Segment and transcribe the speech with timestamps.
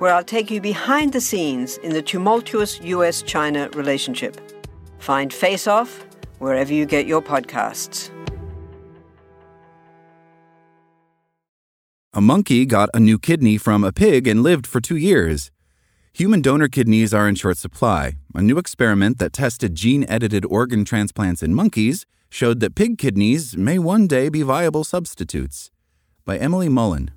[0.00, 4.40] where I'll take you behind the scenes in the tumultuous US China relationship.
[4.98, 6.04] Find Face Off
[6.38, 8.10] wherever you get your podcasts.
[12.12, 15.50] A monkey got a new kidney from a pig and lived for two years.
[16.14, 18.14] Human donor kidneys are in short supply.
[18.34, 23.56] A new experiment that tested gene edited organ transplants in monkeys showed that pig kidneys
[23.56, 25.70] may one day be viable substitutes.
[26.24, 27.10] By Emily Mullin.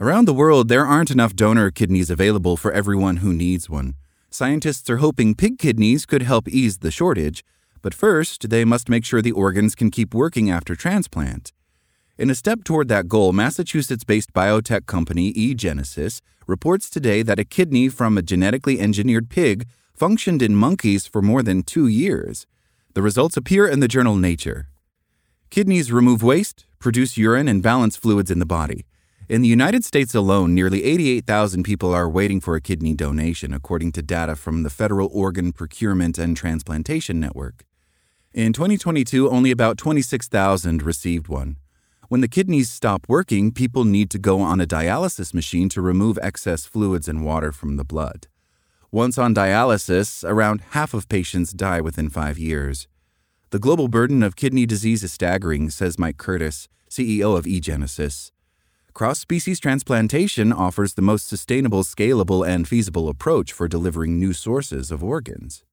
[0.00, 3.96] Around the world, there aren't enough donor kidneys available for everyone who needs one.
[4.30, 7.44] Scientists are hoping pig kidneys could help ease the shortage,
[7.82, 11.52] but first, they must make sure the organs can keep working after transplant.
[12.16, 17.44] In a step toward that goal, Massachusetts based biotech company eGenesis reports today that a
[17.44, 22.46] kidney from a genetically engineered pig functioned in monkeys for more than two years.
[22.94, 24.68] The results appear in the journal Nature.
[25.50, 28.86] Kidneys remove waste, produce urine, and balance fluids in the body.
[29.30, 33.92] In the United States alone, nearly 88,000 people are waiting for a kidney donation, according
[33.92, 37.64] to data from the Federal Organ Procurement and Transplantation Network.
[38.34, 41.58] In 2022, only about 26,000 received one.
[42.08, 46.18] When the kidneys stop working, people need to go on a dialysis machine to remove
[46.20, 48.26] excess fluids and water from the blood.
[48.90, 52.88] Once on dialysis, around half of patients die within five years.
[53.50, 58.32] The global burden of kidney disease is staggering, says Mike Curtis, CEO of eGenesis.
[58.92, 64.90] Cross species transplantation offers the most sustainable, scalable, and feasible approach for delivering new sources
[64.90, 65.64] of organs.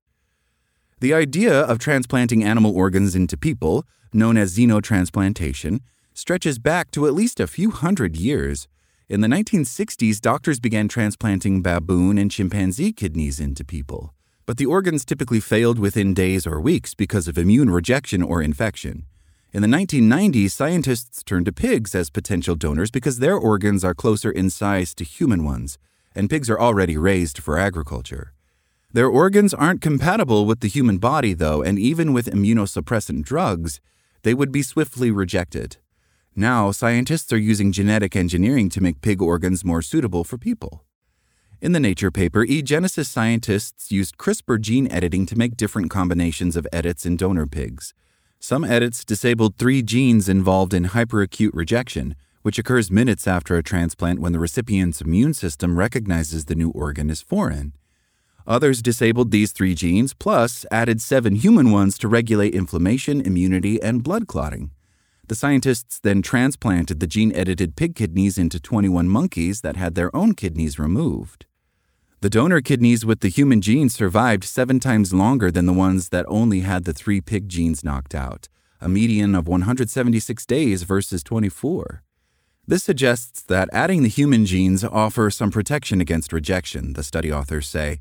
[1.00, 5.80] The idea of transplanting animal organs into people, known as xenotransplantation,
[6.14, 8.68] stretches back to at least a few hundred years.
[9.10, 14.14] In the 1960s, doctors began transplanting baboon and chimpanzee kidneys into people,
[14.46, 19.06] but the organs typically failed within days or weeks because of immune rejection or infection.
[19.54, 24.30] In the 1990s, scientists turned to pigs as potential donors because their organs are closer
[24.30, 25.78] in size to human ones,
[26.14, 28.34] and pigs are already raised for agriculture.
[28.92, 33.80] Their organs aren't compatible with the human body, though, and even with immunosuppressant drugs,
[34.24, 35.78] they would be swiftly rejected.
[36.36, 40.84] Now, scientists are using genetic engineering to make pig organs more suitable for people.
[41.62, 46.68] In the Nature paper, eGenesis scientists used CRISPR gene editing to make different combinations of
[46.74, 47.94] edits in donor pigs.
[48.40, 54.20] Some edits disabled three genes involved in hyperacute rejection, which occurs minutes after a transplant
[54.20, 57.74] when the recipient's immune system recognizes the new organ as foreign.
[58.46, 64.04] Others disabled these three genes, plus added seven human ones to regulate inflammation, immunity, and
[64.04, 64.72] blood clotting.
[65.28, 70.16] The scientists then transplanted the gene edited pig kidneys into 21 monkeys that had their
[70.16, 71.46] own kidneys removed.
[72.20, 76.26] The donor kidneys with the human gene survived seven times longer than the ones that
[76.28, 78.50] only had the three pig genes knocked out,
[78.82, 82.02] a median of 176 days versus 24.
[82.66, 87.68] This suggests that adding the human genes offer some protection against rejection, the study authors
[87.68, 88.00] say.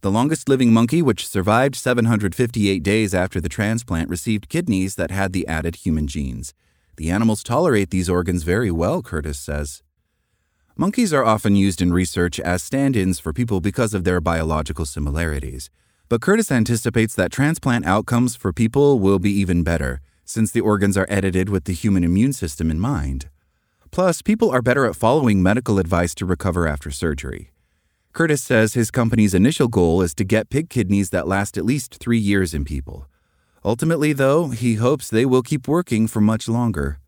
[0.00, 5.32] The longest living monkey, which survived 758 days after the transplant, received kidneys that had
[5.32, 6.52] the added human genes.
[6.96, 9.84] The animals tolerate these organs very well, Curtis says.
[10.76, 14.86] Monkeys are often used in research as stand ins for people because of their biological
[14.86, 15.68] similarities.
[16.08, 20.96] But Curtis anticipates that transplant outcomes for people will be even better, since the organs
[20.96, 23.28] are edited with the human immune system in mind.
[23.90, 27.52] Plus, people are better at following medical advice to recover after surgery.
[28.14, 31.96] Curtis says his company's initial goal is to get pig kidneys that last at least
[31.96, 33.06] three years in people.
[33.62, 36.98] Ultimately, though, he hopes they will keep working for much longer.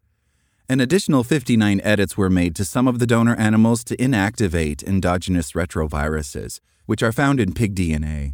[0.66, 5.52] An additional 59 edits were made to some of the donor animals to inactivate endogenous
[5.52, 8.32] retroviruses, which are found in pig DNA.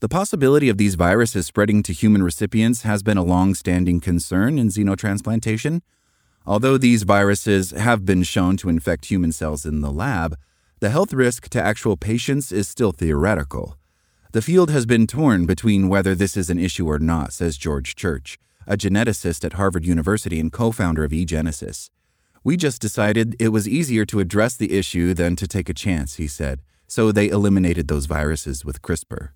[0.00, 4.58] The possibility of these viruses spreading to human recipients has been a long standing concern
[4.58, 5.80] in xenotransplantation.
[6.44, 10.36] Although these viruses have been shown to infect human cells in the lab,
[10.80, 13.78] the health risk to actual patients is still theoretical.
[14.32, 17.96] The field has been torn between whether this is an issue or not, says George
[17.96, 21.90] Church, a geneticist at Harvard University and co founder of eGenesis.
[22.42, 26.16] We just decided it was easier to address the issue than to take a chance,
[26.16, 29.30] he said, so they eliminated those viruses with CRISPR.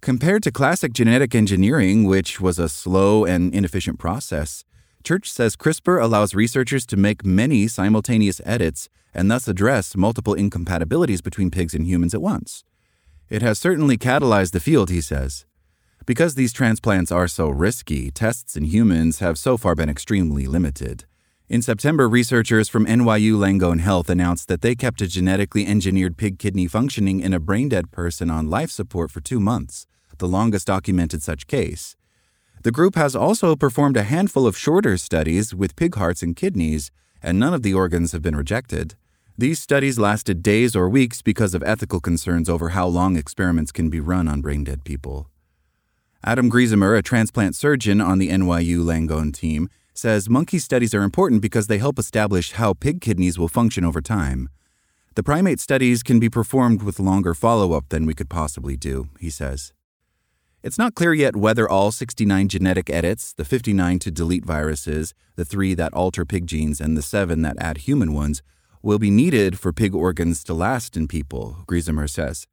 [0.00, 4.64] Compared to classic genetic engineering, which was a slow and inefficient process,
[5.02, 11.20] Church says CRISPR allows researchers to make many simultaneous edits and thus address multiple incompatibilities
[11.20, 12.64] between pigs and humans at once.
[13.28, 15.46] It has certainly catalyzed the field, he says.
[16.10, 21.04] Because these transplants are so risky, tests in humans have so far been extremely limited.
[21.48, 26.40] In September, researchers from NYU Langone Health announced that they kept a genetically engineered pig
[26.40, 29.86] kidney functioning in a brain dead person on life support for two months,
[30.18, 31.94] the longest documented such case.
[32.64, 36.90] The group has also performed a handful of shorter studies with pig hearts and kidneys,
[37.22, 38.96] and none of the organs have been rejected.
[39.38, 43.90] These studies lasted days or weeks because of ethical concerns over how long experiments can
[43.90, 45.30] be run on brain dead people.
[46.22, 51.40] Adam Griesemer, a transplant surgeon on the NYU Langone team, says monkey studies are important
[51.40, 54.50] because they help establish how pig kidneys will function over time.
[55.14, 59.08] The primate studies can be performed with longer follow up than we could possibly do,
[59.18, 59.72] he says.
[60.62, 65.46] It's not clear yet whether all 69 genetic edits, the 59 to delete viruses, the
[65.46, 68.42] 3 that alter pig genes, and the 7 that add human ones,
[68.82, 72.46] will be needed for pig organs to last in people, Griesemer says.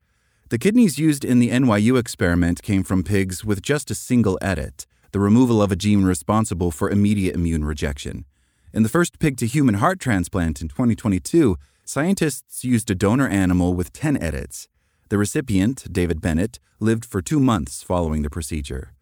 [0.50, 4.88] The kidneys used in the NYU experiment came from pigs with just a single edit,
[5.12, 8.24] the removal of a gene responsible for immediate immune rejection.
[8.72, 13.74] In the first pig to human heart transplant in 2022, scientists used a donor animal
[13.74, 14.70] with 10 edits.
[15.10, 18.94] The recipient, David Bennett, lived for two months following the procedure.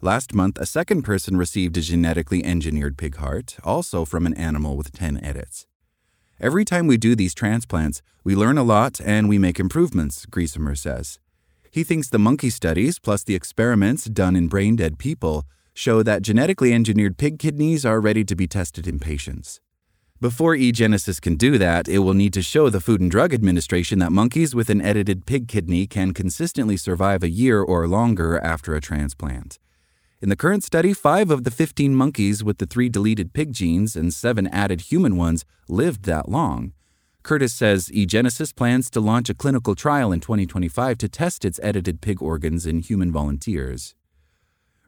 [0.00, 4.74] Last month, a second person received a genetically engineered pig heart, also from an animal
[4.74, 5.66] with 10 edits.
[6.40, 10.76] Every time we do these transplants, we learn a lot and we make improvements, Griesemer
[10.76, 11.20] says.
[11.70, 15.44] He thinks the monkey studies, plus the experiments done in brain dead people,
[15.74, 19.60] show that genetically engineered pig kidneys are ready to be tested in patients.
[20.20, 23.98] Before eGenesis can do that, it will need to show the Food and Drug Administration
[23.98, 28.74] that monkeys with an edited pig kidney can consistently survive a year or longer after
[28.74, 29.58] a transplant.
[30.24, 33.94] In the current study, five of the 15 monkeys with the three deleted pig genes
[33.94, 36.72] and seven added human ones lived that long.
[37.22, 42.00] Curtis says eGenesis plans to launch a clinical trial in 2025 to test its edited
[42.00, 43.94] pig organs in human volunteers.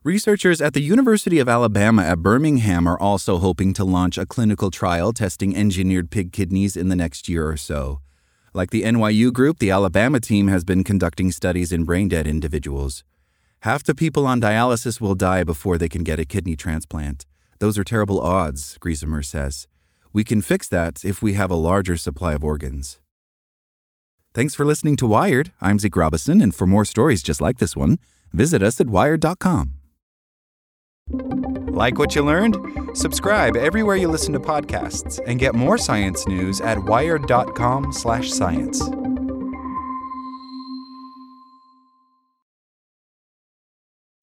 [0.02, 4.70] Researchers at the University of Alabama at Birmingham are also hoping to launch a clinical
[4.70, 8.00] trial testing engineered pig kidneys in the next year or so.
[8.54, 13.04] Like the NYU group, the Alabama team has been conducting studies in brain dead individuals.
[13.66, 17.26] Half the people on dialysis will die before they can get a kidney transplant.
[17.58, 19.66] Those are terrible odds, Griesemer says.
[20.12, 23.00] We can fix that if we have a larger supply of organs.
[24.32, 25.50] Thanks for listening to Wired.
[25.60, 27.98] I'm Zeke Robison, and for more stories just like this one,
[28.32, 29.72] visit us at wired.com.
[31.74, 32.56] Like what you learned?
[32.94, 39.05] Subscribe everywhere you listen to podcasts and get more science news at wired.com/science.